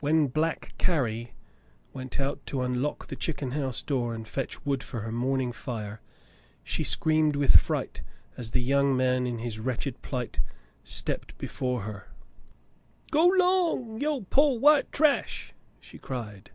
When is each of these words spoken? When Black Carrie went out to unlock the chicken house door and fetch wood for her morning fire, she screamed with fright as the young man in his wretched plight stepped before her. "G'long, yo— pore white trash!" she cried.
When 0.00 0.28
Black 0.28 0.72
Carrie 0.78 1.34
went 1.92 2.18
out 2.18 2.46
to 2.46 2.62
unlock 2.62 3.08
the 3.08 3.16
chicken 3.16 3.50
house 3.50 3.82
door 3.82 4.14
and 4.14 4.26
fetch 4.26 4.64
wood 4.64 4.82
for 4.82 5.00
her 5.00 5.12
morning 5.12 5.52
fire, 5.52 6.00
she 6.64 6.82
screamed 6.82 7.36
with 7.36 7.60
fright 7.60 8.00
as 8.38 8.52
the 8.52 8.62
young 8.62 8.96
man 8.96 9.26
in 9.26 9.40
his 9.40 9.58
wretched 9.60 10.00
plight 10.00 10.40
stepped 10.84 11.36
before 11.36 11.82
her. 11.82 12.08
"G'long, 13.12 14.00
yo— 14.00 14.22
pore 14.30 14.58
white 14.58 14.90
trash!" 14.90 15.52
she 15.80 15.98
cried. 15.98 16.50